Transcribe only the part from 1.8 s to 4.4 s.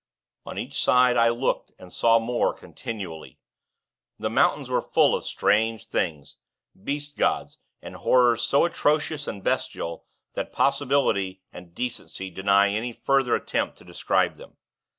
saw more, continually. The